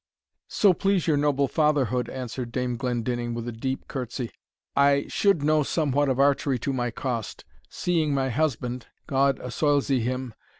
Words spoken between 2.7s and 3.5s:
Glendinning with